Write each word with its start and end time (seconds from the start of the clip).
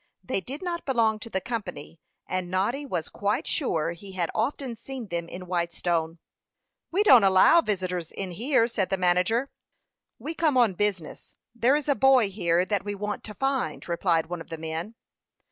They 0.23 0.41
did 0.41 0.63
not 0.63 0.83
belong 0.87 1.19
to 1.19 1.29
the 1.29 1.39
company, 1.39 1.99
and 2.25 2.49
Noddy 2.49 2.87
was 2.87 3.07
quite 3.07 3.45
sure 3.45 3.91
he 3.91 4.13
had 4.13 4.31
often 4.33 4.75
seen 4.75 5.09
them 5.09 5.27
in 5.29 5.45
Whitestone. 5.45 6.17
"We 6.89 7.03
don't 7.03 7.23
allow 7.23 7.61
visitors 7.61 8.11
in 8.11 8.31
here 8.31 8.61
now," 8.63 8.67
said 8.67 8.89
the 8.89 8.97
manager. 8.97 9.51
"We 10.17 10.33
come 10.33 10.57
on 10.57 10.73
business. 10.73 11.35
There 11.53 11.75
is 11.75 11.87
a 11.87 11.93
boy 11.93 12.31
here 12.31 12.65
that 12.65 12.83
we 12.83 12.95
want 12.95 13.23
to 13.25 13.35
find," 13.35 13.87
replied 13.87 14.25
one 14.25 14.41
of 14.41 14.49
the 14.49 14.57
men. 14.57 14.95